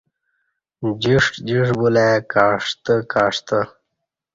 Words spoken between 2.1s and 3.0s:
کعݜتہ